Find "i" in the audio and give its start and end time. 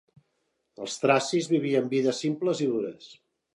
2.69-2.73